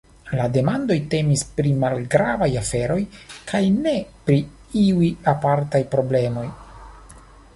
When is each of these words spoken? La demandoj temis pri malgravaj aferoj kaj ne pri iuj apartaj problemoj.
La 0.37 0.45
demandoj 0.53 0.95
temis 1.09 1.41
pri 1.57 1.73
malgravaj 1.83 2.47
aferoj 2.61 2.97
kaj 3.51 3.61
ne 3.75 3.93
pri 4.29 4.39
iuj 4.87 5.11
apartaj 5.35 5.83
problemoj. 5.95 6.47